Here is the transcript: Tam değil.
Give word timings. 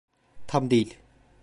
Tam 0.47 0.69
değil. 0.69 0.97